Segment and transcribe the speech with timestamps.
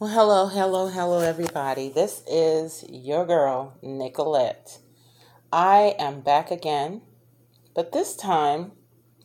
[0.00, 1.88] Well, hello, hello, hello, everybody.
[1.88, 4.78] This is your girl, Nicolette.
[5.52, 7.02] I am back again,
[7.74, 8.70] but this time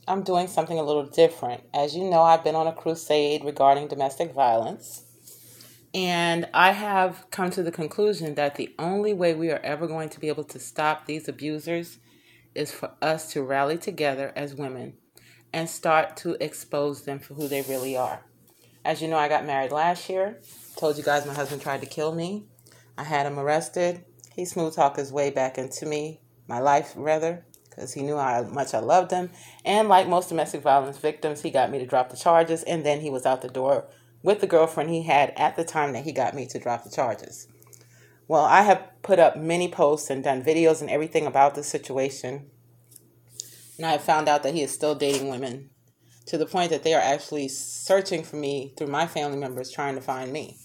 [0.08, 1.62] I'm doing something a little different.
[1.76, 5.04] As you know, I've been on a crusade regarding domestic violence,
[5.94, 10.10] and I have come to the conclusion that the only way we are ever going
[10.10, 12.00] to be able to stop these abusers
[12.56, 14.96] is for us to rally together as women
[15.54, 18.26] and start to expose them for who they really are.
[18.84, 20.40] As you know, I got married last year.
[20.76, 22.48] Told you guys my husband tried to kill me.
[22.98, 24.04] I had him arrested.
[24.36, 28.44] He smooth talked his way back into me, my life rather, because he knew how
[28.44, 29.30] much I loved him.
[29.64, 33.02] And like most domestic violence victims, he got me to drop the charges, and then
[33.02, 33.86] he was out the door
[34.24, 36.90] with the girlfriend he had at the time that he got me to drop the
[36.90, 37.48] charges.
[38.28, 42.50] Well, I have put up many posts and done videos and everything about this situation.
[43.78, 45.70] And I have found out that he is still dating women
[46.26, 49.96] to the point that they are actually searching for me through my family members trying
[49.96, 50.58] to find me.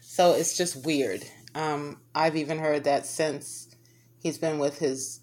[0.00, 1.24] So it's just weird.
[1.54, 3.68] Um, I've even heard that since
[4.22, 5.20] he's been with his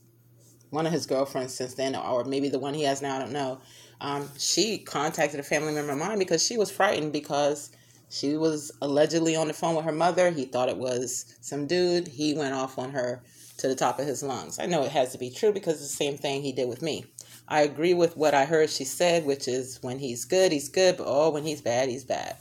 [0.70, 3.34] one of his girlfriends since then, or maybe the one he has now, I don't
[3.34, 3.60] know.
[4.00, 7.72] Um, she contacted a family member of mine because she was frightened because
[8.10, 10.32] she was allegedly on the phone with her mother.
[10.32, 12.08] He thought it was some dude.
[12.08, 13.22] He went off on her
[13.58, 14.60] to the top of his lungs.
[14.60, 16.82] I know it has to be true because it's the same thing he did with
[16.82, 17.06] me.
[17.52, 20.96] I agree with what I heard she said, which is when he's good, he's good,
[20.96, 22.38] but oh, when he's bad, he's bad.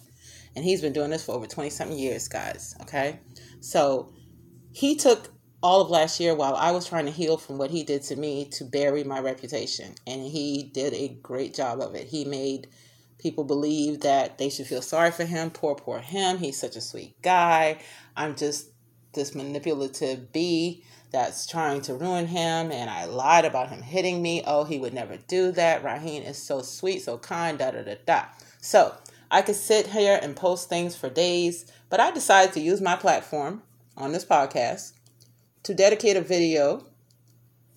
[0.54, 2.76] And he's been doing this for over 20 something years, guys.
[2.82, 3.18] Okay.
[3.58, 4.12] So
[4.70, 5.32] he took
[5.64, 8.14] all of last year while I was trying to heal from what he did to
[8.14, 9.96] me to bury my reputation.
[10.06, 12.06] And he did a great job of it.
[12.06, 12.68] He made
[13.18, 15.50] people believe that they should feel sorry for him.
[15.50, 16.38] Poor, poor him.
[16.38, 17.78] He's such a sweet guy.
[18.16, 18.68] I'm just
[19.12, 24.42] this manipulative bee that's trying to ruin him and I lied about him hitting me.
[24.46, 25.82] Oh, he would never do that.
[25.82, 28.24] Raheem is so sweet, so kind, da da da da.
[28.60, 28.94] So
[29.30, 32.96] I could sit here and post things for days, but I decided to use my
[32.96, 33.62] platform
[33.96, 34.92] on this podcast
[35.64, 36.86] to dedicate a video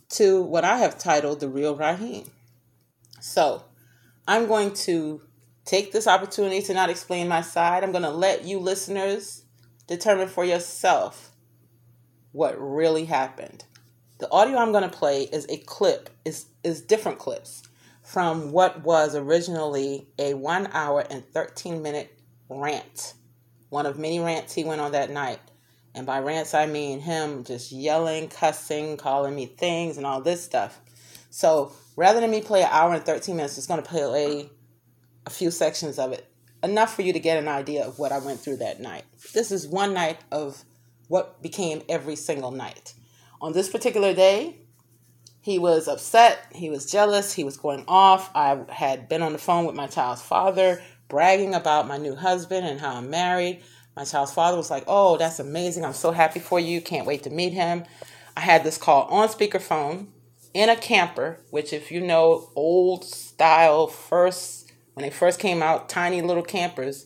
[0.09, 2.29] to what I have titled The Real Raheem.
[3.19, 3.63] So
[4.27, 5.21] I'm going to
[5.65, 7.83] take this opportunity to not explain my side.
[7.83, 9.43] I'm going to let you listeners
[9.87, 11.32] determine for yourself
[12.33, 13.63] what really happened.
[14.19, 17.63] The audio I'm going to play is a clip, is, is different clips
[18.03, 22.17] from what was originally a one hour and 13 minute
[22.49, 23.13] rant.
[23.69, 25.39] One of many rants he went on that night.
[25.95, 30.43] And by rants, I mean him just yelling, cussing, calling me things, and all this
[30.43, 30.79] stuff.
[31.29, 34.49] So rather than me play an hour and 13 minutes, it's going to play
[35.25, 36.27] a few sections of it.
[36.63, 39.03] Enough for you to get an idea of what I went through that night.
[39.33, 40.63] This is one night of
[41.07, 42.93] what became every single night.
[43.41, 44.57] On this particular day,
[45.41, 48.31] he was upset, he was jealous, he was going off.
[48.33, 52.65] I had been on the phone with my child's father, bragging about my new husband
[52.65, 53.61] and how I'm married.
[53.95, 55.83] My child's father was like, Oh, that's amazing.
[55.83, 56.81] I'm so happy for you.
[56.81, 57.83] Can't wait to meet him.
[58.35, 60.07] I had this call on speakerphone
[60.53, 65.89] in a camper, which, if you know old style, first, when they first came out,
[65.89, 67.05] tiny little campers,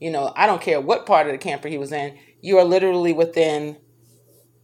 [0.00, 2.64] you know, I don't care what part of the camper he was in, you are
[2.64, 3.76] literally within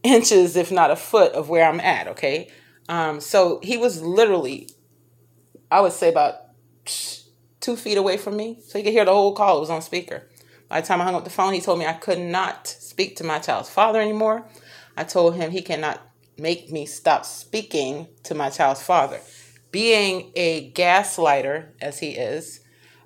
[0.03, 2.07] inches, if not a foot, of where I'm at.
[2.09, 2.49] Okay.
[2.87, 4.69] Um, so he was literally,
[5.71, 6.35] I would say, about
[7.59, 8.59] two feet away from me.
[8.65, 9.57] So he could hear the whole call.
[9.57, 10.29] It was on speaker.
[10.69, 13.15] By the time I hung up the phone, he told me I could not speak
[13.17, 14.47] to my child's father anymore.
[14.97, 16.01] I told him he cannot
[16.37, 19.19] make me stop speaking to my child's father.
[19.71, 22.61] Being a gaslighter, as he is,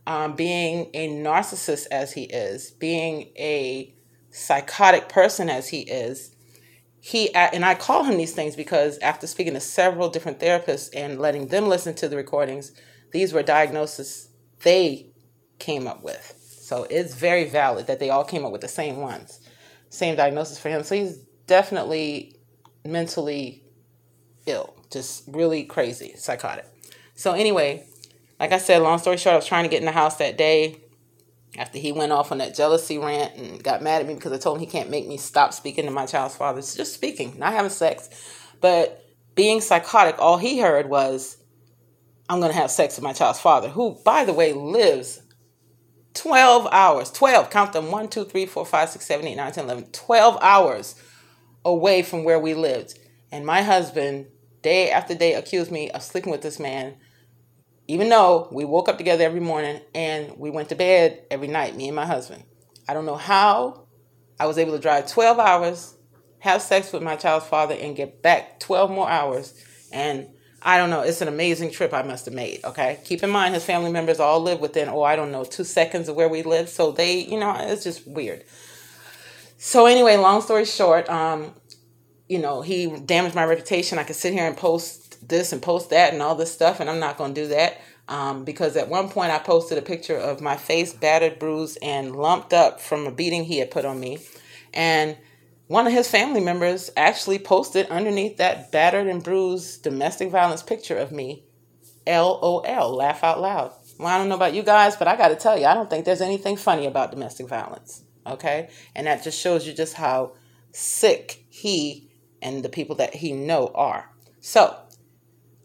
[0.06, 3.94] um, being a narcissist, as he is, being a
[4.32, 6.36] psychotic person as he is,
[7.02, 11.20] he and I call him these things because after speaking to several different therapists and
[11.20, 12.74] letting them listen to the recordings,
[13.12, 14.30] these were diagnoses
[14.64, 15.08] they
[15.60, 16.36] came up with.
[16.42, 19.40] So it's very valid that they all came up with the same ones,
[19.90, 20.84] same diagnosis for him.
[20.84, 21.18] So he's
[21.48, 22.36] definitely
[22.86, 23.64] mentally
[24.46, 26.66] ill, just really crazy, psychotic.
[27.16, 27.86] So anyway,
[28.40, 30.38] like I said, long story short, I was trying to get in the house that
[30.38, 30.82] day
[31.60, 34.38] after he went off on that jealousy rant and got mad at me because I
[34.38, 36.60] told him he can't make me stop speaking to my child's father.
[36.60, 38.10] It's just speaking, not having sex.
[38.62, 39.06] But
[39.36, 41.38] being psychotic, all he heard was,
[42.30, 45.22] I'm going to have sex with my child's father, who, by the way, lives
[46.14, 49.64] 12 hours, 12, count them 1, 2, 3, 4, 5, 6, 7, 8, 9, 10,
[49.66, 50.96] 11, 12 hours
[51.66, 52.98] away from where we lived.
[53.34, 54.28] And my husband,
[54.62, 56.96] day after day, accused me of sleeping with this man
[57.90, 61.76] even though we woke up together every morning and we went to bed every night,
[61.76, 62.44] me and my husband.
[62.88, 63.88] I don't know how
[64.40, 65.96] I was able to drive 12 hours,
[66.38, 69.60] have sex with my child's father, and get back 12 more hours.
[69.92, 70.28] And
[70.62, 73.00] I don't know, it's an amazing trip I must have made, okay?
[73.06, 76.08] Keep in mind, his family members all live within, oh, I don't know, two seconds
[76.10, 76.70] of where we live.
[76.70, 78.44] So they, you know, it's just weird.
[79.58, 81.56] So anyway, long story short, um,
[82.28, 83.98] you know, he damaged my reputation.
[83.98, 86.90] I could sit here and post this and post that and all this stuff, and
[86.90, 90.18] I'm not going to do that um, because at one point I posted a picture
[90.18, 94.00] of my face battered, bruised, and lumped up from a beating he had put on
[94.00, 94.20] me,
[94.74, 95.18] and
[95.68, 100.98] one of his family members actually posted underneath that battered and bruised domestic violence picture
[100.98, 101.44] of me,
[102.08, 103.72] LOL, laugh out loud.
[104.00, 105.88] Well, I don't know about you guys, but I got to tell you, I don't
[105.88, 108.04] think there's anything funny about domestic violence.
[108.26, 108.70] Okay?
[108.96, 110.32] And that just shows you just how
[110.72, 112.10] sick he
[112.42, 114.10] and the people that he know are.
[114.40, 114.76] So,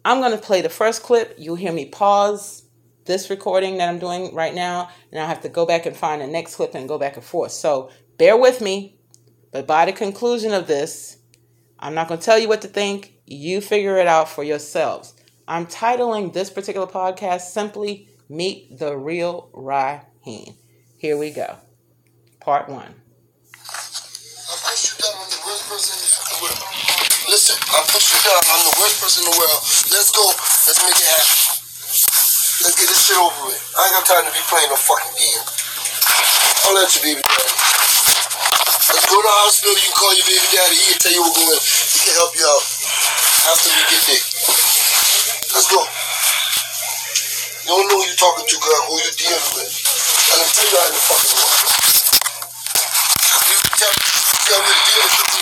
[0.04, 1.34] I'm going to play the first clip.
[1.38, 2.64] You'll hear me pause
[3.06, 6.20] this recording that I'm doing right now, and I'll have to go back and find
[6.20, 7.52] the next clip and go back and forth.
[7.52, 8.98] So, bear with me.
[9.52, 11.18] But by the conclusion of this,
[11.78, 13.14] I'm not going to tell you what to think.
[13.26, 15.14] You figure it out for yourselves.
[15.46, 20.54] I'm titling this particular podcast simply Meet the Real Raheem.
[20.96, 21.58] Here we go.
[22.40, 23.03] Part one.
[28.24, 29.60] I'm the worst person in the world.
[29.92, 30.24] Let's go.
[30.24, 31.60] Let's make it happen.
[32.64, 33.60] Let's get this shit over with.
[33.76, 35.44] I ain't got time to be playing no fucking game.
[35.44, 37.52] I'll let you, baby daddy.
[38.96, 39.76] Let's go to the hospital.
[39.76, 40.72] You can call your baby daddy.
[40.72, 41.60] He'll tell you what's going.
[41.60, 42.64] He can help you out
[43.52, 44.24] after we get there.
[45.52, 45.84] Let's go.
[45.84, 49.68] You don't know who you're talking to, girl, who you're dealing with.
[49.68, 51.60] And I'm telling you how the fucking work.
[53.52, 53.92] You tell,
[54.48, 55.33] tell me to deal with.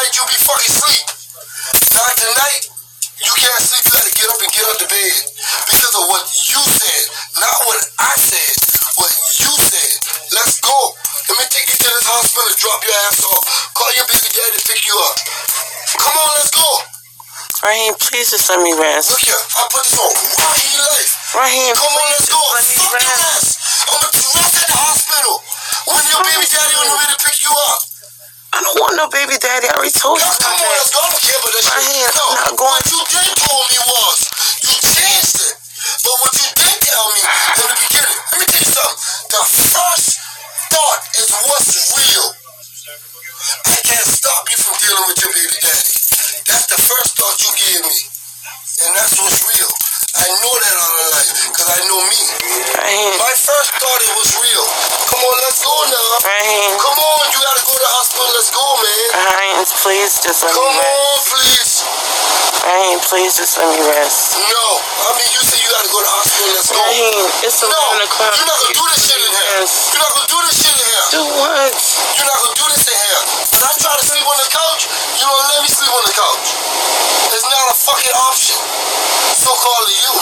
[0.00, 1.04] Night you be fucking sleep.
[1.92, 2.62] Not tonight.
[3.20, 3.84] You can't sleep.
[3.84, 5.16] You gotta get up and get out the bed.
[5.68, 7.02] Because of what you said.
[7.36, 8.52] Not what I said.
[8.96, 9.12] What
[9.44, 9.92] you said.
[10.32, 10.78] Let's go.
[11.28, 13.44] Let me take you to this hospital and drop your ass off.
[13.76, 15.16] Call your baby daddy to pick you up.
[16.00, 16.68] Come on, let's go.
[17.60, 19.12] Raheem, please just let me rest.
[19.12, 19.36] Look here.
[19.36, 21.12] I put this on Raheem Life.
[21.36, 22.40] Raheem, Come on, let's go.
[22.56, 23.36] let me Fuck your rest.
[23.36, 23.46] ass.
[23.84, 25.34] I'm gonna rest at the hospital.
[25.92, 27.89] When your baby daddy on the way to pick you up.
[28.52, 29.66] I don't want no baby daddy.
[29.70, 30.98] I already told you Girl, about come on, let's that.
[30.98, 31.00] go.
[31.00, 31.96] I don't care about that My shit.
[31.96, 34.18] hands no, not going- what you did told me was
[34.66, 35.54] you changed it.
[36.04, 38.98] But what you did tell me in the beginning, let me tell you something.
[39.30, 40.08] The first
[40.74, 42.26] thought is what's real.
[43.70, 45.90] I can't stop you from dealing with your baby daddy.
[46.50, 47.98] That's the first thought you gave me.
[48.84, 49.70] And that's what's real.
[50.20, 52.20] I know that all of life, because I know me.
[53.16, 54.66] My first thought it was real.
[59.90, 61.82] Please just let me Come on, please.
[62.62, 64.38] Raheem, please just let me rest.
[64.38, 66.46] No, I mean you say you gotta go to the hospital.
[66.54, 66.78] Let's go.
[66.78, 68.30] Raheem, it's No, 11 o'clock.
[68.38, 69.50] you're not gonna do this shit in here.
[69.66, 71.04] You're not gonna do this shit in here.
[71.10, 71.74] Do what?
[72.14, 73.20] You're not gonna do this in here.
[73.50, 74.82] When I try to sleep on the couch,
[75.18, 76.46] you don't let me sleep on the couch.
[77.34, 78.58] It's not a fucking option.
[79.42, 80.12] So called to you.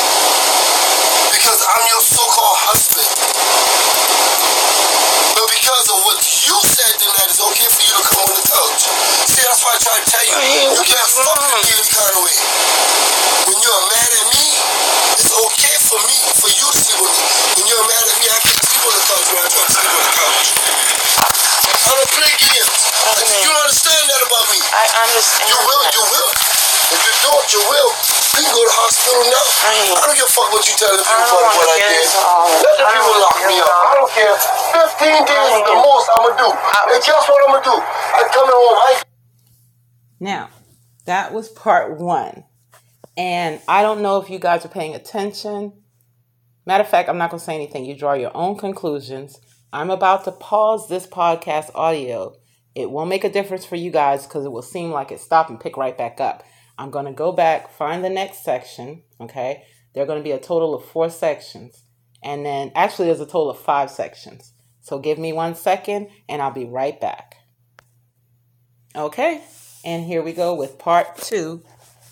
[1.28, 1.97] Because I'm your
[9.78, 10.34] Why to tell you.
[10.74, 12.36] You can't fuck with me any kind of way.
[13.46, 14.44] When you're mad at me,
[15.14, 17.24] it's okay for me, for you to sleep on me.
[17.56, 19.72] When you're mad at me, I can't sleep on the couch when I try to
[19.78, 20.46] sleep on the couch.
[21.78, 22.74] I don't play games.
[23.06, 23.38] Okay.
[23.38, 24.58] You don't understand that about me.
[24.66, 25.46] I understand.
[25.46, 25.94] You will, that.
[25.94, 26.30] you will.
[26.88, 27.90] If you don't, you will.
[28.34, 29.46] We can go to the hospital now.
[29.62, 29.94] Right.
[29.94, 32.02] I don't give a fuck what you tell the I people about what I did.
[32.02, 32.60] into all that.
[32.66, 33.72] Let the people lock me up.
[33.72, 34.34] I don't care.
[34.34, 36.50] 15 days is the most I'm going to do.
[36.50, 37.76] And guess what I'm going to do?
[37.78, 38.76] I come home.
[38.84, 39.07] I
[40.20, 40.50] Now,
[41.06, 42.44] that was part one.
[43.16, 45.72] And I don't know if you guys are paying attention.
[46.66, 47.84] Matter of fact, I'm not going to say anything.
[47.84, 49.40] You draw your own conclusions.
[49.72, 52.34] I'm about to pause this podcast audio.
[52.74, 55.50] It won't make a difference for you guys because it will seem like it stopped
[55.50, 56.44] and pick right back up.
[56.78, 59.02] I'm going to go back, find the next section.
[59.20, 59.64] Okay.
[59.94, 61.82] There are going to be a total of four sections.
[62.22, 64.52] And then actually, there's a total of five sections.
[64.80, 67.36] So give me one second and I'll be right back.
[68.94, 69.42] Okay.
[69.88, 71.64] And here we go with part two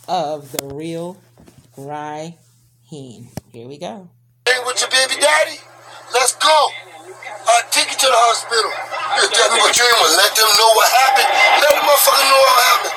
[0.08, 1.20] of the real
[1.76, 3.28] Raheem.
[3.52, 4.08] Here we go.
[4.48, 5.60] Hey, with your baby daddy?
[6.16, 6.48] Let's go.
[6.48, 8.72] I'll take you to the hospital.
[9.20, 11.28] You tell me what you ain't gonna let them know what happened.
[11.60, 12.96] Let them motherfucker know what happened.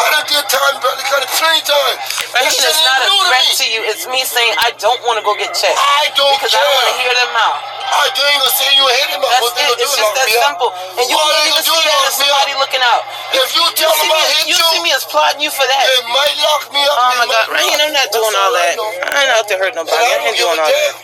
[0.00, 1.02] I done did time, brother.
[1.06, 1.96] Got it plenty time.
[2.32, 3.80] That Raheem, shit it's not a new to threat to you.
[3.92, 5.76] It's me saying I don't want to go get checked.
[5.76, 6.60] I don't Because care.
[6.60, 7.58] I don't want to hear them out.
[7.90, 9.30] I they ain't gonna say you hit him up.
[9.30, 9.82] That's what they it.
[9.82, 10.44] It's just that me up.
[10.46, 10.70] simple.
[10.96, 12.60] And you All can't even do see that lock as somebody up.
[12.62, 13.02] looking out.
[13.34, 15.42] If you You tell see, them I me, hit you you, see me as plotting
[15.42, 15.84] you for that.
[15.90, 16.96] they might lock me up.
[16.96, 17.78] Oh my God, might Raheem.
[17.82, 18.72] I'm not doing That's all that.
[18.72, 18.90] I know.
[19.04, 20.00] I ain't out there hurting And nobody.
[20.00, 20.94] I I don't ain't doing all that.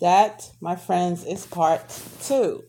[0.00, 1.82] That, my friends, is part
[2.22, 2.64] two.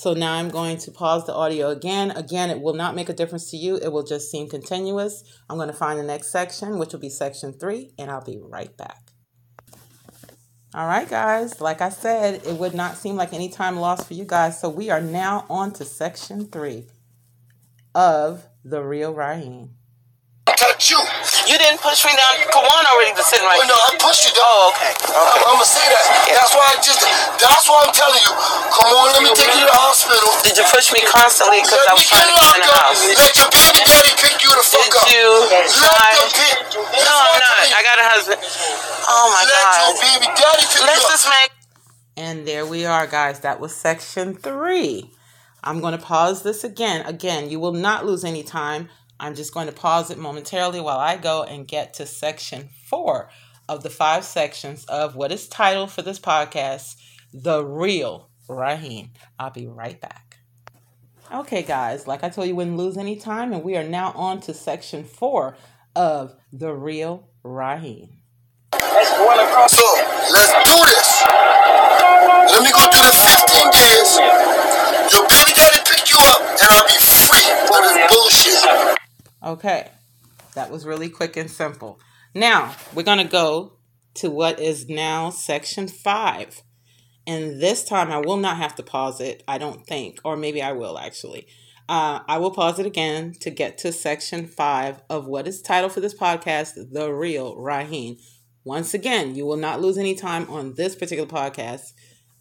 [0.00, 2.10] So now I'm going to pause the audio again.
[2.12, 3.76] Again, it will not make a difference to you.
[3.76, 5.22] It will just seem continuous.
[5.46, 8.40] I'm going to find the next section, which will be section three, and I'll be
[8.42, 9.10] right back.
[10.72, 11.60] All right, guys.
[11.60, 14.58] Like I said, it would not seem like any time lost for you guys.
[14.58, 16.86] So we are now on to section three
[17.94, 19.72] of The Real Raheem.
[20.80, 21.04] Touch you.
[21.44, 22.40] You didn't push me down.
[22.48, 24.48] Kawan already was sitting right Oh, no, I pushed you, dog.
[24.48, 24.96] Oh, okay.
[25.12, 26.04] I'm, I'm gonna say that.
[26.32, 27.04] That's why I just.
[27.36, 28.32] That's why I'm telling you.
[28.32, 30.24] Come on, let me take you to the hospital.
[30.40, 32.96] Did you push me constantly because I was trying to get in locked the up.
[32.96, 33.00] house?
[33.12, 35.06] Let your baby daddy pick you the fuck Did up.
[35.12, 36.08] you Let try?
[36.16, 36.56] them pick.
[36.72, 37.60] That's No, I'm not.
[37.76, 38.40] I got a husband.
[38.40, 41.12] Oh my Let your baby daddy pick Let's you up.
[41.12, 41.52] just make.
[42.16, 43.44] And there we are, guys.
[43.44, 45.12] That was section three.
[45.60, 47.04] I'm going to pause this again.
[47.04, 48.88] Again, you will not lose any time.
[49.20, 53.28] I'm just going to pause it momentarily while I go and get to section four
[53.68, 56.96] of the five sections of what is titled for this podcast,
[57.30, 59.10] The Real Raheem.
[59.38, 60.38] I'll be right back.
[61.30, 64.12] Okay, guys, like I told you, we wouldn't lose any time, and we are now
[64.12, 65.54] on to section four
[65.94, 68.22] of The Real Raheem.
[68.72, 68.78] So
[70.32, 71.22] let's do this.
[72.50, 74.16] Let me go do the 15 days.
[75.12, 78.99] Your baby daddy pick you up, and I'll be free of this bullshit.
[79.42, 79.90] Okay,
[80.54, 81.98] that was really quick and simple.
[82.34, 83.74] Now we're going to go
[84.14, 86.62] to what is now section five.
[87.26, 90.62] And this time I will not have to pause it, I don't think, or maybe
[90.62, 91.46] I will actually.
[91.88, 95.92] Uh, I will pause it again to get to section five of what is titled
[95.92, 98.16] for this podcast, The Real Raheem.
[98.64, 101.92] Once again, you will not lose any time on this particular podcast.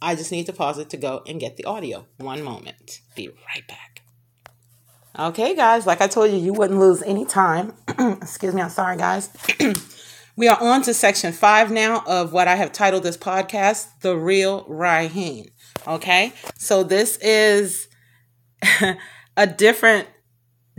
[0.01, 2.05] I just need to pause it to go and get the audio.
[2.17, 2.99] One moment.
[3.15, 4.01] Be right back.
[5.17, 7.73] Okay, guys, like I told you, you wouldn't lose any time.
[7.87, 9.29] Excuse me, I'm sorry, guys.
[10.35, 14.15] we are on to section five now of what I have titled this podcast, The
[14.15, 15.49] Real Raheem.
[15.87, 17.87] Okay, so this is
[19.37, 20.07] a different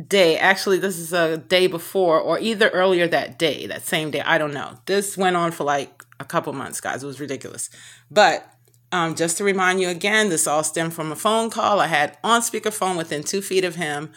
[0.07, 0.39] day.
[0.39, 4.21] Actually, this is a day before or either earlier that day, that same day.
[4.21, 4.79] I don't know.
[4.87, 7.03] This went on for like a couple months, guys.
[7.03, 7.69] It was ridiculous.
[8.11, 8.47] But
[8.93, 12.19] um, just to remind you again, this all stemmed from a phone call I had
[12.25, 14.11] on speakerphone within two feet of him,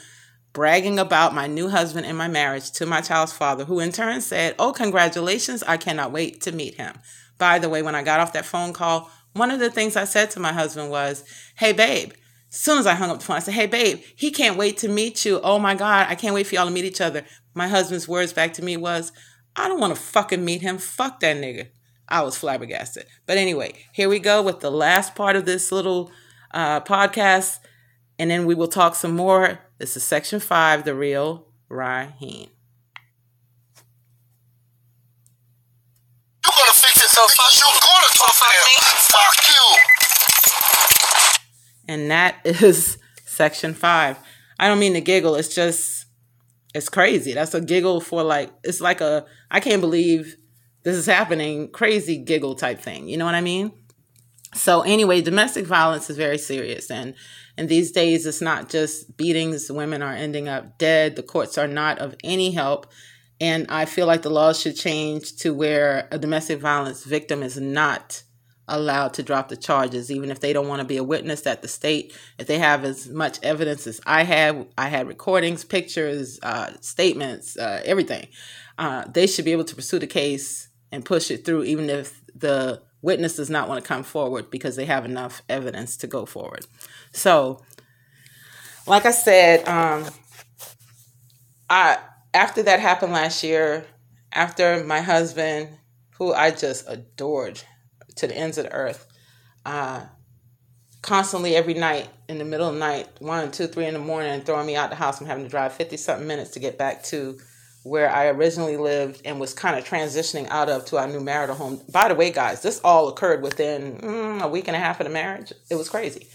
[0.51, 4.21] bragging about my new husband and my marriage to my child's father, who in turn
[4.21, 5.63] said, Oh, congratulations.
[5.63, 6.95] I cannot wait to meet him.
[7.37, 10.05] By the way, when I got off that phone call, one of the things I
[10.05, 11.23] said to my husband was,
[11.57, 12.13] Hey, babe.
[12.51, 14.77] As soon as I hung up the phone, I said, Hey, babe, he can't wait
[14.77, 15.39] to meet you.
[15.41, 17.25] Oh my God, I can't wait for y'all to meet each other.
[17.53, 19.11] My husband's words back to me was,
[19.55, 20.79] I don't want to fucking meet him.
[20.79, 21.67] Fuck that nigga.
[22.09, 23.05] I was flabbergasted.
[23.25, 26.11] But anyway, here we go with the last part of this little
[26.51, 27.59] uh, podcast,
[28.19, 29.59] and then we will talk some more.
[29.79, 32.49] This is section five, the real Raheem.
[36.45, 38.75] You're gonna fix it So because fuck- you're gonna talk fuck to me?
[39.09, 39.77] Fuck you.
[41.93, 44.17] And that is section five.
[44.59, 45.35] I don't mean to giggle.
[45.35, 46.05] It's just,
[46.75, 47.33] it's crazy.
[47.33, 50.35] That's a giggle for like, it's like a, I can't believe
[50.83, 53.07] this is happening, crazy giggle type thing.
[53.07, 53.71] You know what I mean?
[54.53, 57.15] So anyway, domestic violence is very serious, and
[57.57, 59.71] and these days it's not just beatings.
[59.71, 61.15] Women are ending up dead.
[61.15, 62.91] The courts are not of any help,
[63.41, 67.59] and I feel like the laws should change to where a domestic violence victim is
[67.59, 68.23] not
[68.67, 71.61] allowed to drop the charges, even if they don't want to be a witness at
[71.61, 72.15] the state.
[72.37, 77.57] If they have as much evidence as I had, I had recordings, pictures, uh, statements,
[77.57, 78.27] uh, everything.
[78.77, 82.21] Uh, they should be able to pursue the case and push it through, even if
[82.35, 86.23] the witness does not want to come forward because they have enough evidence to go
[86.23, 86.67] forward.
[87.11, 87.63] So,
[88.85, 90.05] like I said, um,
[91.67, 91.97] I
[92.31, 93.87] after that happened last year,
[94.31, 95.69] after my husband,
[96.17, 97.59] who I just adored
[98.17, 99.07] to the ends of the earth,
[99.65, 100.05] uh,
[101.01, 104.41] constantly every night in the middle of the night, one, two, three in the morning,
[104.41, 105.19] throwing me out the house.
[105.19, 107.39] I'm having to drive 50 something minutes to get back to
[107.83, 111.55] where I originally lived and was kind of transitioning out of to our new marital
[111.55, 111.81] home.
[111.91, 115.05] By the way, guys, this all occurred within mm, a week and a half of
[115.07, 115.51] the marriage.
[115.69, 116.27] It was crazy.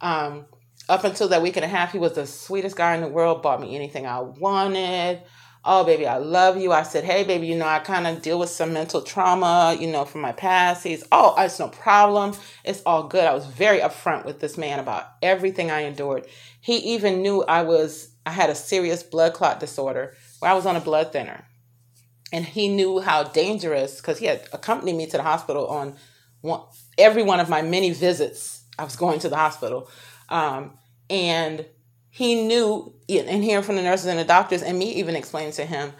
[0.00, 0.46] Um,
[0.88, 3.42] up until that week and a half, he was the sweetest guy in the world,
[3.42, 5.22] bought me anything I wanted,
[5.64, 6.72] Oh, baby, I love you.
[6.72, 9.86] I said, Hey, baby, you know, I kind of deal with some mental trauma, you
[9.86, 10.82] know, from my past.
[10.82, 12.34] He's, Oh, it's no problem.
[12.64, 13.24] It's all good.
[13.24, 16.26] I was very upfront with this man about everything I endured.
[16.60, 20.66] He even knew I was, I had a serious blood clot disorder where I was
[20.66, 21.44] on a blood thinner.
[22.32, 25.94] And he knew how dangerous, because he had accompanied me to the hospital on
[26.40, 26.62] one,
[26.98, 28.64] every one of my many visits.
[28.76, 29.88] I was going to the hospital.
[30.28, 31.64] Um, and
[32.10, 35.64] he knew, and hearing from the nurses and the doctors, and me even explaining to
[35.64, 35.92] him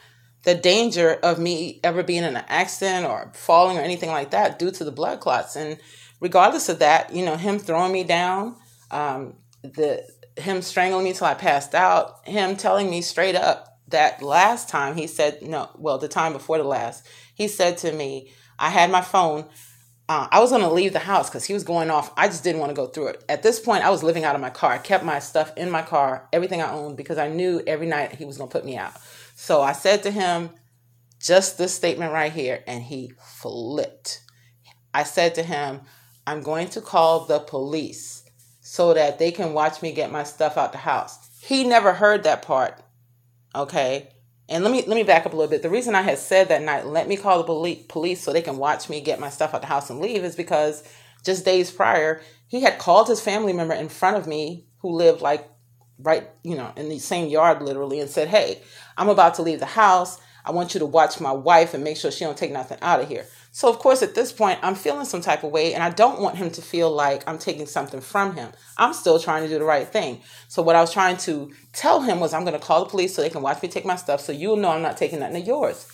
[0.43, 4.59] the danger of me ever being in an accident or falling or anything like that
[4.59, 5.55] due to the blood clots.
[5.55, 5.79] And
[6.19, 8.57] regardless of that, you know, him throwing me down,
[8.91, 10.05] um, the
[10.37, 14.97] him strangling me till I passed out, him telling me straight up that last time
[14.97, 18.91] he said no, well, the time before the last, he said to me, I had
[18.91, 19.49] my phone
[20.09, 22.13] uh, I was going to leave the house because he was going off.
[22.17, 23.25] I just didn't want to go through it.
[23.29, 24.73] At this point, I was living out of my car.
[24.73, 28.17] I kept my stuff in my car, everything I owned, because I knew every night
[28.17, 28.93] he was going to put me out.
[29.37, 30.51] So I said to him,
[31.19, 34.21] just this statement right here, and he flipped.
[34.93, 35.81] I said to him,
[36.27, 38.25] I'm going to call the police
[38.61, 41.19] so that they can watch me get my stuff out the house.
[41.41, 42.82] He never heard that part.
[43.55, 44.09] Okay.
[44.49, 45.63] And let me let me back up a little bit.
[45.63, 48.59] The reason I had said that night, let me call the police so they can
[48.59, 50.83] watch me get my stuff out the house and leave, is because
[51.25, 55.23] just days prior, he had called his family member in front of me who lived
[55.23, 55.49] like
[55.99, 58.61] right, you know, in the same yard literally, and said, "Hey,
[58.97, 60.19] I'm about to leave the house.
[60.45, 63.01] I want you to watch my wife and make sure she don't take nothing out
[63.01, 65.83] of here." So of course at this point I'm feeling some type of way and
[65.83, 68.51] I don't want him to feel like I'm taking something from him.
[68.77, 70.23] I'm still trying to do the right thing.
[70.49, 73.15] So what I was trying to tell him was I'm going to call the police
[73.15, 75.43] so they can watch me take my stuff so you'll know I'm not taking nothing
[75.43, 75.87] of yours.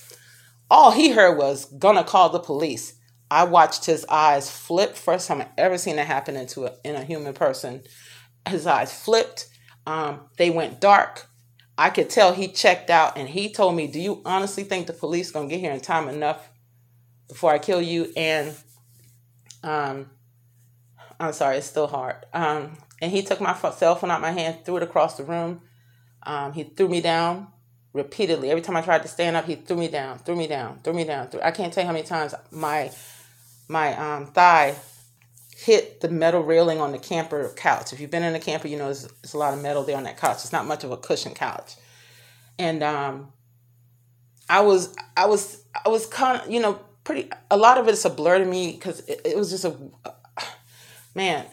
[0.71, 2.95] All he heard was gonna call the police.
[3.31, 4.97] I watched his eyes flip.
[4.97, 7.85] First time I ever seen that happen into a, in a human person.
[8.47, 9.49] His eyes flipped.
[9.87, 11.27] Um, they went dark.
[11.79, 14.93] I could tell he checked out, and he told me, "Do you honestly think the
[14.93, 16.48] police gonna get here in time enough
[17.28, 18.12] before I kill you.
[18.17, 18.54] And
[19.62, 20.10] um,
[21.21, 22.26] I'm sorry, it's still hard.
[22.32, 25.60] Um, and he took my cell phone out my hand, threw it across the room.
[26.25, 27.49] Um, he threw me down
[27.93, 28.50] repeatedly.
[28.50, 30.93] Every time I tried to stand up, he threw me down, threw me down, threw
[30.93, 31.28] me down.
[31.28, 32.91] Threw, I can't tell you how many times my
[33.69, 34.75] my um, thigh
[35.54, 37.93] hit the metal railing on the camper couch.
[37.93, 39.97] If you've been in a camper, you know there's, there's a lot of metal there
[39.97, 40.36] on that couch.
[40.36, 41.75] It's not much of a cushion couch.
[42.58, 43.32] And um,
[44.49, 47.92] I was I was I was kind of you know pretty a lot of it
[47.92, 49.75] is a blur to me because it, it, was just a
[51.14, 51.47] man.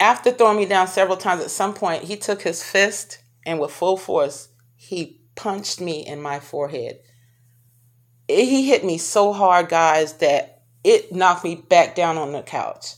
[0.00, 3.70] After throwing me down several times at some point he took his fist and with
[3.70, 6.98] full force he punched me in my forehead.
[8.26, 12.42] It, he hit me so hard guys that it knocked me back down on the
[12.42, 12.94] couch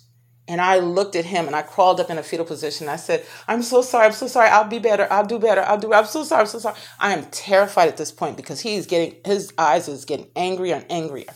[0.49, 2.89] and I looked at him and I crawled up in a fetal position.
[2.89, 4.07] I said, I'm so sorry.
[4.07, 4.49] I'm so sorry.
[4.49, 5.07] I'll be better.
[5.11, 5.63] I'll do better.
[5.63, 6.41] I'll do, I'm so sorry.
[6.41, 6.77] I'm so sorry.
[6.99, 10.87] I am terrified at this point because he's getting, his eyes is getting angrier and
[10.91, 11.33] angrier.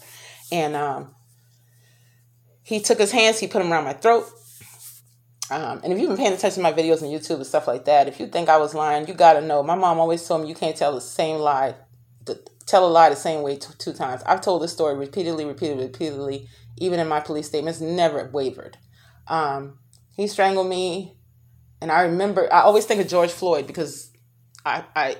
[0.50, 1.14] And, um,
[2.62, 4.26] he took his hands, he put them around my throat.
[5.52, 7.84] Um, and if you've been paying attention to my videos on YouTube and stuff like
[7.84, 9.62] that, if you think I was lying, you got to know.
[9.62, 11.76] My mom always told me you can't tell the same lie,
[12.24, 14.22] the, tell a lie the same way two, two times.
[14.26, 18.78] I've told this story repeatedly, repeatedly, repeatedly, even in my police statements, never wavered.
[19.28, 19.78] Um,
[20.16, 21.16] he strangled me,
[21.80, 22.52] and I remember.
[22.52, 24.10] I always think of George Floyd because
[24.64, 25.16] I, I,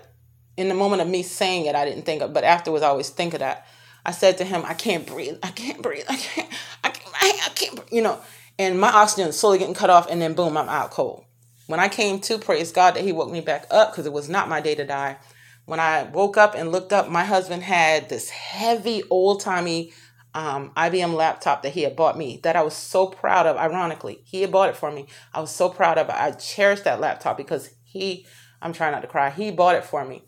[0.56, 3.10] in the moment of me saying it, I didn't think of, but afterwards, I always
[3.10, 3.66] think of that.
[4.04, 5.38] I said to him, "I can't breathe.
[5.42, 6.04] I can't breathe.
[6.08, 6.48] I can't.
[6.84, 7.14] I can't.
[7.22, 7.80] I can't.
[7.92, 8.20] You know."
[8.58, 11.24] And my oxygen is slowly getting cut off, and then boom, I'm out cold.
[11.66, 14.28] When I came to, praise God that He woke me back up because it was
[14.28, 15.18] not my day to die.
[15.66, 19.92] When I woke up and looked up, my husband had this heavy, old timey
[20.36, 23.56] um, IBM laptop that he had bought me that I was so proud of.
[23.56, 25.06] Ironically, he had bought it for me.
[25.32, 26.14] I was so proud of it.
[26.14, 28.26] I cherished that laptop because he,
[28.60, 30.24] I'm trying not to cry, he bought it for me.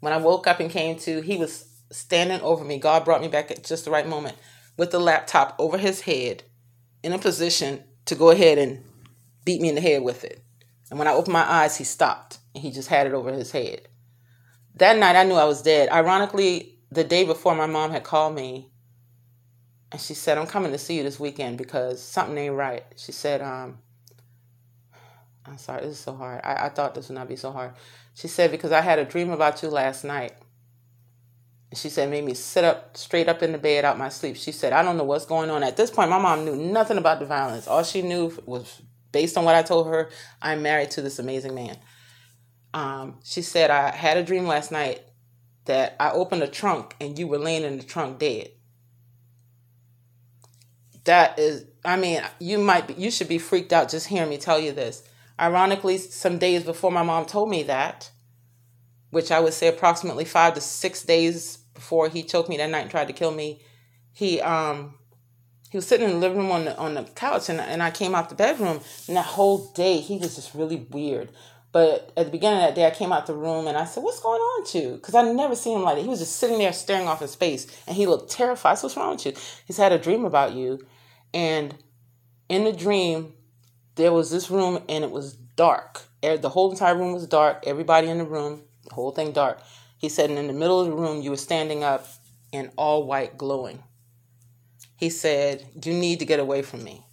[0.00, 2.78] When I woke up and came to, he was standing over me.
[2.78, 4.36] God brought me back at just the right moment
[4.76, 6.42] with the laptop over his head
[7.02, 8.84] in a position to go ahead and
[9.46, 10.44] beat me in the head with it.
[10.90, 13.52] And when I opened my eyes, he stopped and he just had it over his
[13.52, 13.88] head.
[14.74, 15.88] That night, I knew I was dead.
[15.88, 18.71] Ironically, the day before my mom had called me
[19.92, 22.82] and she said, I'm coming to see you this weekend because something ain't right.
[22.96, 23.78] She said, um,
[25.44, 26.40] I'm sorry, this is so hard.
[26.42, 27.72] I, I thought this would not be so hard.
[28.14, 30.32] She said, because I had a dream about you last night.
[31.74, 34.36] She said, made me sit up straight up in the bed out my sleep.
[34.36, 35.62] She said, I don't know what's going on.
[35.62, 37.68] At this point, my mom knew nothing about the violence.
[37.68, 40.08] All she knew was based on what I told her,
[40.40, 41.76] I'm married to this amazing man.
[42.72, 45.02] Um, she said, I had a dream last night
[45.66, 48.52] that I opened a trunk and you were laying in the trunk dead
[51.04, 54.38] that is i mean you might be you should be freaked out just hearing me
[54.38, 55.02] tell you this
[55.40, 58.10] ironically some days before my mom told me that
[59.12, 62.80] which I would say approximately five to six days before he choked me that night
[62.80, 63.60] and tried to kill me,
[64.10, 64.94] he um
[65.70, 67.90] he was sitting in the living room on the on the couch and, and I
[67.90, 71.30] came out the bedroom and that whole day he was just really weird.
[71.72, 74.02] But at the beginning of that day, I came out the room and I said,
[74.02, 76.02] "What's going on you?" Because I never seen him like that.
[76.02, 78.76] He was just sitting there staring off in space, and he looked terrified.
[78.76, 79.32] So what's wrong with you?
[79.66, 80.84] He's had a dream about you,
[81.32, 81.74] and
[82.48, 83.34] in the dream,
[83.94, 86.02] there was this room, and it was dark.
[86.22, 87.64] The whole entire room was dark.
[87.66, 89.60] Everybody in the room, the whole thing dark.
[89.98, 92.06] He said, and in the middle of the room, you were standing up
[92.52, 93.82] in all white, glowing.
[94.96, 97.04] He said, "You need to get away from me."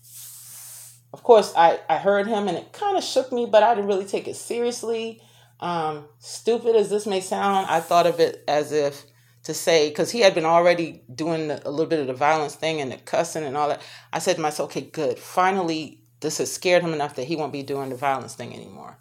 [1.13, 3.88] of course I, I heard him and it kind of shook me but i didn't
[3.88, 5.21] really take it seriously
[5.60, 9.05] um, stupid as this may sound i thought of it as if
[9.43, 12.56] to say because he had been already doing the, a little bit of the violence
[12.56, 15.17] thing and the cussing and all that i said to myself okay good.
[15.17, 18.97] Finally this has scared him enough that he won't be doing the violence thing anymore.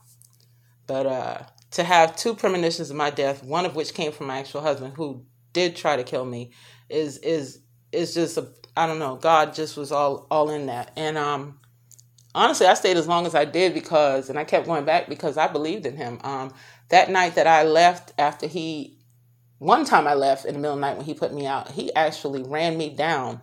[0.86, 1.38] But uh,
[1.72, 4.94] to have two premonitions of my death one of which came from my actual husband
[4.96, 6.52] who did try to kill me
[6.88, 8.46] is is is just a
[8.76, 10.92] i don't know god just was all all in that.
[10.96, 11.58] And um
[12.34, 15.36] honestly, I stayed as long as I did because, and I kept going back because
[15.36, 16.18] I believed in him.
[16.22, 16.52] Um,
[16.88, 18.97] that night that I left after he,
[19.58, 21.70] one time I left in the middle of the night when he put me out,
[21.70, 23.40] he actually ran me down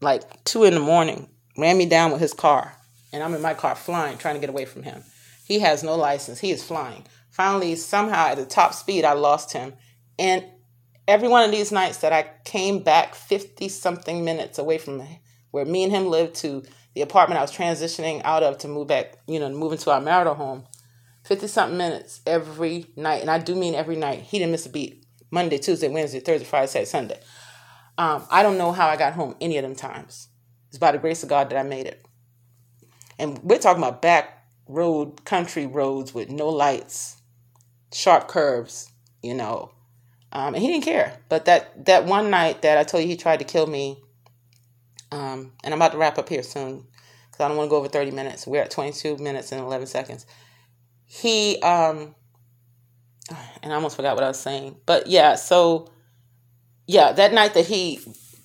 [0.00, 2.74] like two in the morning, ran me down with his car.
[3.12, 5.02] And I'm in my car flying, trying to get away from him.
[5.44, 6.38] He has no license.
[6.38, 7.04] He is flying.
[7.30, 9.74] Finally, somehow at the top speed, I lost him.
[10.18, 10.44] And
[11.08, 15.02] every one of these nights that I came back 50 something minutes away from
[15.50, 16.62] where me and him lived to
[16.94, 20.00] the apartment I was transitioning out of to move back, you know, move into our
[20.00, 20.64] marital home.
[21.30, 23.20] 50 something minutes every night.
[23.20, 24.22] And I do mean every night.
[24.22, 25.06] He didn't miss a beat.
[25.30, 27.20] Monday, Tuesday, Wednesday, Thursday, Friday, Saturday, Sunday.
[27.96, 30.26] Um, I don't know how I got home any of them times.
[30.70, 32.04] It's by the grace of God that I made it.
[33.16, 37.22] And we're talking about back road, country roads with no lights,
[37.94, 38.90] sharp curves,
[39.22, 39.70] you know.
[40.32, 41.20] Um, and he didn't care.
[41.28, 44.02] But that, that one night that I told you he tried to kill me,
[45.12, 46.88] um, and I'm about to wrap up here soon
[47.30, 48.48] because I don't want to go over 30 minutes.
[48.48, 50.26] We're at 22 minutes and 11 seconds.
[51.12, 52.14] He, um,
[53.64, 55.90] and I almost forgot what I was saying, but yeah, so
[56.86, 57.98] yeah, that night that he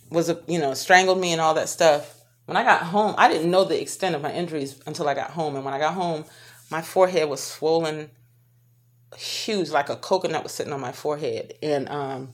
[0.10, 2.24] was, you know, strangled me and all that stuff.
[2.46, 5.30] When I got home, I didn't know the extent of my injuries until I got
[5.30, 5.56] home.
[5.56, 6.26] And when I got home,
[6.72, 8.10] my forehead was swollen,
[9.16, 11.54] huge, like a coconut was sitting on my forehead.
[11.62, 12.34] And um,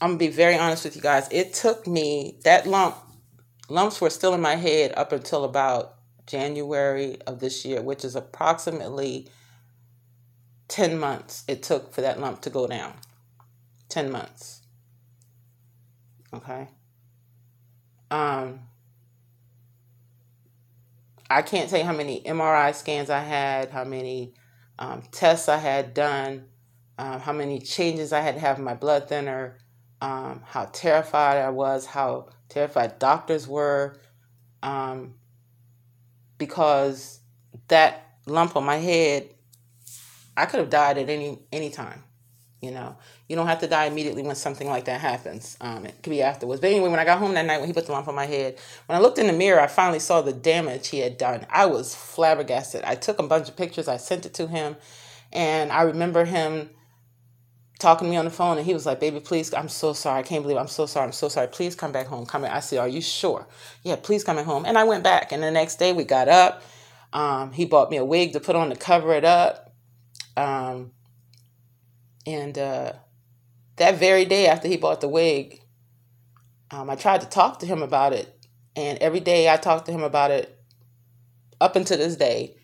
[0.00, 1.28] I'm gonna be very honest with you guys.
[1.30, 2.96] It took me that lump
[3.68, 5.95] lumps were still in my head up until about
[6.26, 9.28] January of this year, which is approximately
[10.68, 12.94] 10 months it took for that lump to go down.
[13.88, 14.62] 10 months.
[16.34, 16.68] Okay.
[18.10, 18.60] Um
[21.28, 24.34] I can't you how many MRI scans I had, how many
[24.78, 26.44] um, tests I had done,
[26.98, 29.58] um, how many changes I had to have in my blood thinner,
[30.00, 33.98] um, how terrified I was, how terrified doctors were,
[34.62, 35.14] um,
[36.38, 37.20] because
[37.68, 39.28] that lump on my head,
[40.36, 42.02] I could have died at any any time.
[42.62, 42.96] You know,
[43.28, 45.56] you don't have to die immediately when something like that happens.
[45.60, 46.60] Um, it could be afterwards.
[46.60, 48.24] But anyway, when I got home that night when he put the lump on my
[48.24, 51.46] head, when I looked in the mirror, I finally saw the damage he had done.
[51.50, 52.82] I was flabbergasted.
[52.84, 53.88] I took a bunch of pictures.
[53.88, 54.76] I sent it to him,
[55.32, 56.70] and I remember him
[57.78, 60.20] talking to me on the phone and he was like, baby, please, I'm so sorry.
[60.20, 60.60] I can't believe it.
[60.60, 61.06] I'm so sorry.
[61.06, 61.48] I'm so sorry.
[61.48, 62.24] Please come back home.
[62.24, 62.52] Come back.
[62.52, 63.46] I said, are you sure?
[63.82, 64.64] Yeah, please come home.
[64.64, 65.32] And I went back.
[65.32, 66.62] And the next day we got up.
[67.12, 69.74] Um, he bought me a wig to put on to cover it up.
[70.36, 70.92] Um,
[72.26, 72.92] and uh,
[73.76, 75.60] that very day after he bought the wig,
[76.70, 78.32] um, I tried to talk to him about it.
[78.74, 80.58] And every day I talked to him about it
[81.60, 82.56] up until this day,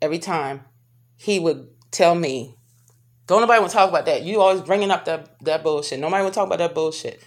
[0.00, 0.64] every time
[1.16, 2.57] he would tell me,
[3.28, 4.22] don't nobody want to talk about that.
[4.22, 6.00] You always bringing up that, that bullshit.
[6.00, 7.22] Nobody want to talk about that bullshit.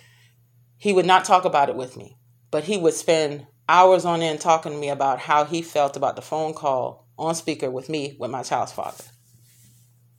[0.78, 2.18] He would not talk about it with me,
[2.50, 6.16] but he would spend hours on end talking to me about how he felt about
[6.16, 9.04] the phone call on speaker with me with my child's father.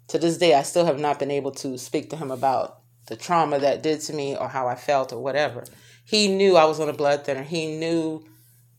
[0.08, 3.16] To this day, I still have not been able to speak to him about the
[3.16, 5.64] trauma that did to me or how I felt or whatever.
[6.04, 7.42] He knew I was on a blood thinner.
[7.42, 8.24] He knew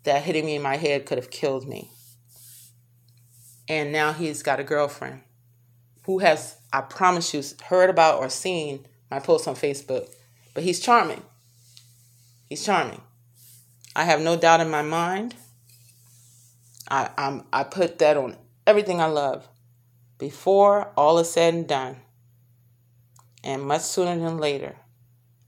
[0.04, 1.90] that hitting me in my head could have killed me.
[3.68, 5.22] And now he's got a girlfriend
[6.06, 10.10] who has, I promise you, heard about or seen my post on Facebook.
[10.56, 11.22] But he's charming.
[12.50, 13.02] He's charming.
[13.96, 15.36] I have no doubt in my mind.
[16.90, 19.48] I, I'm, I put that on everything I love.
[20.18, 21.98] Before all is said and done,
[23.44, 24.76] and much sooner than later,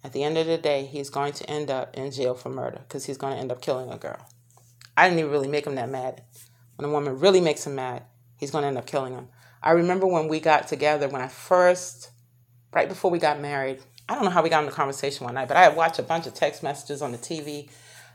[0.04, 2.82] at the end of the day, he's going to end up in jail for murder
[2.88, 4.24] because he's going to end up killing a girl.
[4.96, 6.22] I didn't even really make him that mad.
[6.76, 8.04] When a woman really makes him mad,
[8.38, 9.30] he's going to end up killing him.
[9.66, 12.12] I remember when we got together, when I first,
[12.72, 15.34] right before we got married, I don't know how we got in the conversation one
[15.34, 17.70] night, but I had watched a bunch of text messages on the TV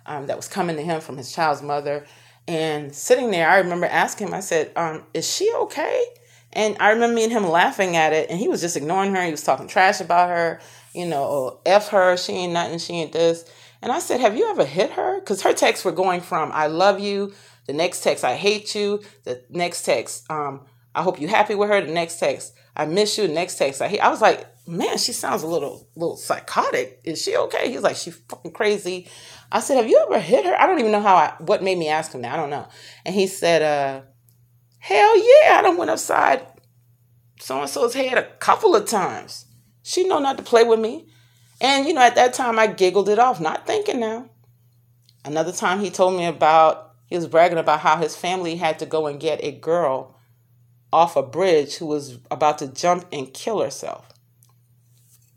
[0.06, 2.06] um, that was coming to him from his child's mother.
[2.46, 6.04] And sitting there, I remember asking him, I said, um, Is she okay?
[6.52, 9.24] And I remember me and him laughing at it, and he was just ignoring her.
[9.24, 10.60] He was talking trash about her,
[10.94, 13.44] you know, F her, she ain't nothing, she ain't this.
[13.82, 15.18] And I said, Have you ever hit her?
[15.18, 17.34] Because her texts were going from, I love you,
[17.66, 20.66] the next text, I hate you, the next text, um,
[21.00, 21.80] I hope you happy with her.
[21.80, 23.26] The next text, I miss you.
[23.26, 24.00] The next text, I hate.
[24.00, 27.00] I was like, man, she sounds a little, little psychotic.
[27.04, 27.70] Is she okay?
[27.70, 29.08] He's like, she's fucking crazy.
[29.50, 30.54] I said, have you ever hit her?
[30.54, 32.34] I don't even know how I, what made me ask him that.
[32.34, 32.68] I don't know.
[33.04, 34.02] And he said, uh,
[34.78, 36.46] hell yeah, I done went upside
[37.40, 39.46] so and so's head a couple of times.
[39.82, 41.06] She know not to play with me.
[41.60, 44.28] And you know, at that time I giggled it off, not thinking now.
[45.24, 48.86] Another time he told me about he was bragging about how his family had to
[48.86, 50.16] go and get a girl
[50.92, 54.12] off a bridge who was about to jump and kill herself.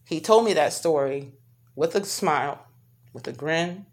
[0.05, 1.31] He told me that story
[1.75, 2.65] with a smile,
[3.13, 3.85] with a grin,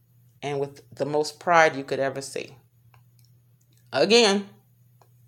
[0.43, 2.57] and with the most pride you could ever see.
[3.93, 4.49] Again,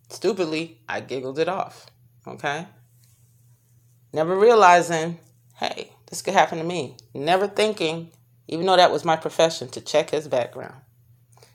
[0.08, 1.86] stupidly, I giggled it off.
[2.26, 2.66] Okay?
[4.12, 5.18] Never realizing,
[5.56, 6.96] hey, this could happen to me.
[7.14, 8.10] Never thinking,
[8.48, 10.76] even though that was my profession, to check his background.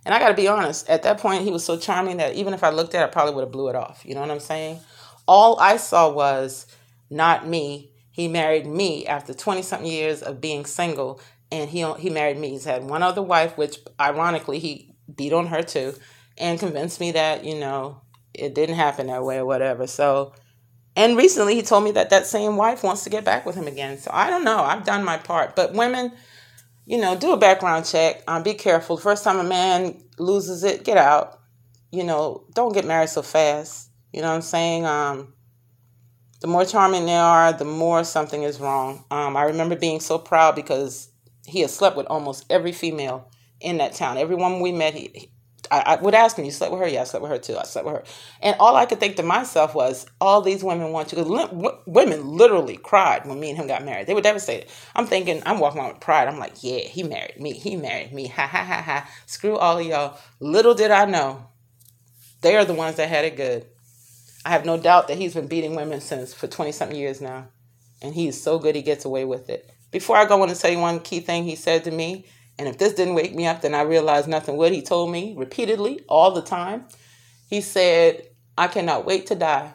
[0.07, 2.53] And I got to be honest, at that point, he was so charming that even
[2.53, 4.03] if I looked at it, I probably would have blew it off.
[4.05, 4.79] You know what I'm saying?
[5.27, 6.65] All I saw was
[7.09, 7.91] not me.
[8.11, 11.19] He married me after 20 something years of being single,
[11.51, 12.51] and he he married me.
[12.51, 15.93] He's had one other wife, which ironically he beat on her too,
[16.37, 17.99] and convinced me that you know
[18.33, 19.87] it didn't happen that way or whatever.
[19.87, 20.31] So,
[20.95, 23.67] and recently he told me that that same wife wants to get back with him
[23.67, 23.97] again.
[23.97, 24.59] So I don't know.
[24.59, 26.13] I've done my part, but women
[26.87, 28.23] you know, do a background check.
[28.27, 28.95] Um, be careful.
[28.95, 31.39] First time a man loses it, get out.
[31.91, 33.89] You know, don't get married so fast.
[34.13, 34.85] You know what I'm saying?
[34.85, 35.33] Um,
[36.39, 39.03] the more charming they are, the more something is wrong.
[39.11, 41.09] Um, I remember being so proud because
[41.45, 44.17] he had slept with almost every female in that town.
[44.17, 45.29] Every woman we met, he,
[45.71, 46.87] I, I, would ask him, "You slept with her?
[46.87, 47.57] Yeah, I slept with her too.
[47.57, 48.03] I slept with her."
[48.41, 52.77] And all I could think to myself was, "All these women want you." Women literally
[52.77, 54.07] cried when me and him got married.
[54.07, 54.69] They were devastated.
[54.95, 56.27] I'm thinking, I'm walking around with pride.
[56.27, 57.53] I'm like, "Yeah, he married me.
[57.53, 58.27] He married me.
[58.27, 59.09] Ha ha ha ha.
[59.25, 61.47] Screw all of y'all." Little did I know,
[62.41, 63.65] they are the ones that had it good.
[64.45, 67.47] I have no doubt that he's been beating women since for twenty something years now,
[68.01, 69.69] and he's so good he gets away with it.
[69.91, 72.25] Before I go, want to tell you one key thing he said to me
[72.59, 74.73] and if this didn't wake me up, then I realized nothing would.
[74.73, 76.85] He told me repeatedly, all the time.
[77.49, 78.23] He said,
[78.57, 79.73] I cannot wait to die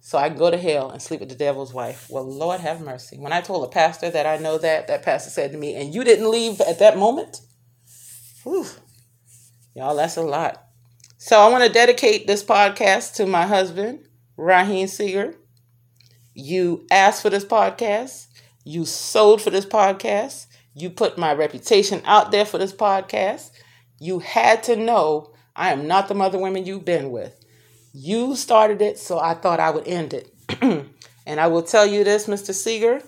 [0.00, 2.06] so I can go to hell and sleep with the devil's wife.
[2.08, 3.18] Well, Lord have mercy.
[3.18, 5.94] When I told a pastor that I know that, that pastor said to me, and
[5.94, 7.40] you didn't leave at that moment?
[8.44, 8.66] Whew.
[9.74, 10.62] Y'all, that's a lot.
[11.18, 15.34] So I want to dedicate this podcast to my husband, Raheem Seeger.
[16.34, 18.28] You asked for this podcast.
[18.64, 20.46] You sold for this podcast.
[20.78, 23.50] You put my reputation out there for this podcast.
[23.98, 27.34] You had to know I am not the mother women you've been with.
[27.94, 30.34] You started it, so I thought I would end it.
[31.26, 32.52] and I will tell you this, Mr.
[32.52, 33.02] Seeger.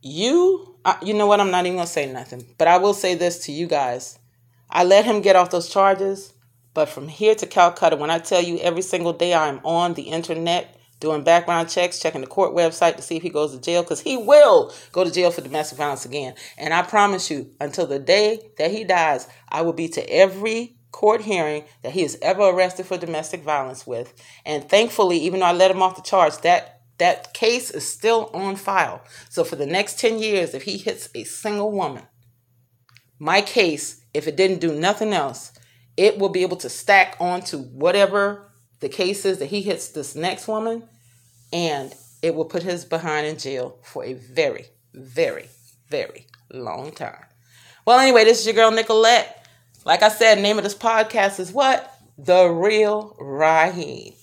[0.00, 1.40] You, you know what?
[1.40, 2.46] I'm not even going to say nothing.
[2.56, 4.18] But I will say this to you guys.
[4.70, 6.32] I let him get off those charges.
[6.72, 10.04] But from here to Calcutta, when I tell you every single day I'm on the
[10.04, 13.82] internet doing background checks, checking the court website to see if he goes to jail,
[13.82, 16.34] because he will go to jail for domestic violence again.
[16.56, 20.76] And I promise you, until the day that he dies, I will be to every
[20.92, 24.14] court hearing that he is ever arrested for domestic violence with.
[24.46, 28.30] And thankfully, even though I let him off the charge, that that case is still
[28.32, 29.04] on file.
[29.28, 32.04] So for the next 10 years, if he hits a single woman,
[33.18, 35.52] my case, if it didn't do nothing else,
[35.96, 40.48] it will be able to stack onto whatever the cases that he hits this next
[40.48, 40.84] woman,
[41.52, 45.48] and it will put his behind in jail for a very, very,
[45.88, 47.24] very long time.
[47.86, 49.46] Well, anyway, this is your girl Nicolette.
[49.84, 51.92] Like I said, name of this podcast is what?
[52.18, 54.14] The Real Raheem.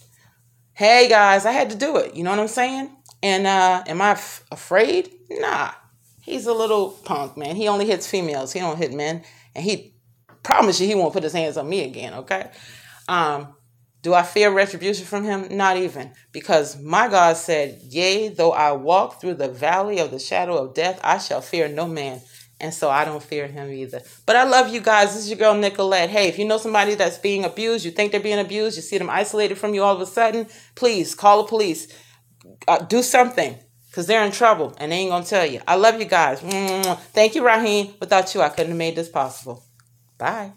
[0.73, 2.15] Hey guys, I had to do it.
[2.15, 2.89] You know what I'm saying?
[3.21, 5.11] And uh, am I f- afraid?
[5.29, 5.71] Nah.
[6.21, 7.55] He's a little punk, man.
[7.55, 8.53] He only hits females.
[8.53, 9.23] He don't hit men.
[9.55, 9.93] And he
[10.41, 12.49] promise you he won't put his hands on me again, okay?
[13.07, 13.55] Um,
[14.03, 15.47] do I fear retribution from him?
[15.49, 16.11] Not even.
[16.33, 20.73] Because my God said, Yea, though I walk through the valley of the shadow of
[20.73, 22.21] death, I shall fear no man.
[22.59, 24.01] And so I don't fear him either.
[24.25, 25.13] But I love you guys.
[25.13, 26.09] This is your girl Nicolette.
[26.09, 28.97] Hey, if you know somebody that's being abused, you think they're being abused, you see
[28.97, 31.87] them isolated from you all of a sudden, please call the police.
[32.67, 33.57] Uh, do something
[33.89, 35.61] because they're in trouble and they ain't going to tell you.
[35.65, 36.41] I love you guys.
[36.41, 37.93] Thank you, Raheem.
[38.01, 39.63] Without you, I couldn't have made this possible.
[40.17, 40.53] Bye.